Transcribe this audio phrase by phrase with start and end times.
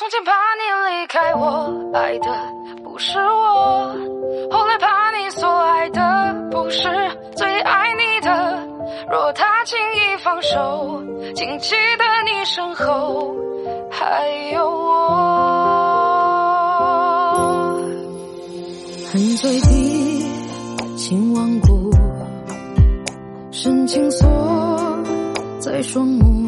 [0.00, 0.62] 从前怕你
[0.96, 2.26] 离开我，爱的
[2.82, 3.92] 不是我；
[4.50, 6.88] 后来怕你所爱的不是
[7.36, 8.66] 最爱你的。
[9.10, 11.04] 若他轻易放手，
[11.36, 13.36] 请记得你身后
[13.90, 14.96] 还有我。
[19.12, 20.24] 恨最低，
[20.96, 21.90] 情忘骨，
[23.50, 24.26] 深情锁
[25.58, 26.39] 在双目，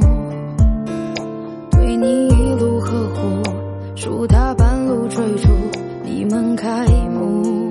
[5.12, 5.48] 追逐，
[6.04, 7.70] 你们开幕，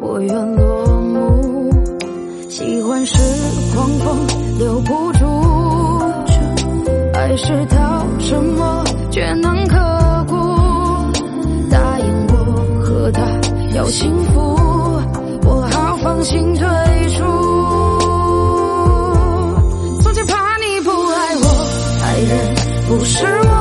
[0.00, 1.70] 我愿落幕。
[2.50, 3.16] 喜欢是
[3.72, 4.26] 狂风
[4.58, 5.24] 留不住，
[7.14, 8.82] 爱是到沉默
[9.12, 9.76] 却能刻
[10.26, 10.34] 骨。
[11.70, 12.34] 答应我
[12.82, 13.22] 和他
[13.76, 14.40] 要幸福，
[15.44, 16.66] 我好放心退
[17.10, 17.22] 出。
[20.02, 21.46] 从前怕你不爱我，
[22.02, 22.56] 爱人
[22.88, 23.51] 不是我，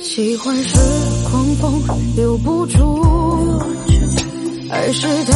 [0.00, 0.76] 喜欢是
[1.28, 1.80] 狂风
[2.16, 3.02] 留不住，
[4.68, 5.32] 爱是到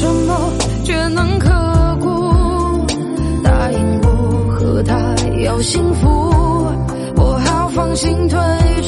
[0.00, 0.52] 沉默
[0.84, 1.50] 却能刻
[2.00, 2.06] 骨。
[3.44, 6.08] 答应我和他要幸福，
[7.16, 8.38] 我好放心退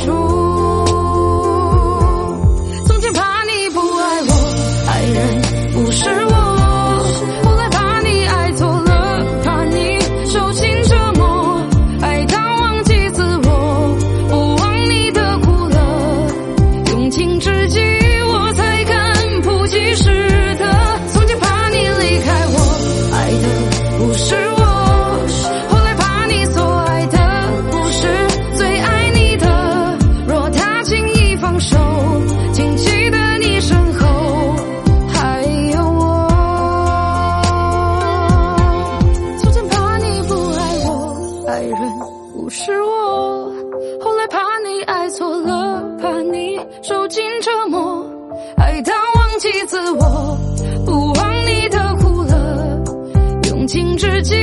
[0.04, 0.43] 出。
[31.64, 31.78] 手，
[32.52, 34.06] 请记得你身后
[35.08, 35.42] 还
[35.72, 36.02] 有我。
[39.38, 40.90] 从前怕你不爱我，
[41.48, 41.74] 爱人
[42.34, 43.50] 不是我。
[44.02, 48.04] 后来怕你爱错了，怕你受尽折磨，
[48.58, 50.36] 爱到忘记自我，
[50.84, 52.36] 不忘你的苦乐，
[53.48, 54.34] 用情至极。